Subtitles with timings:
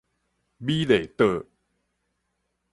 [0.57, 1.45] 美麗島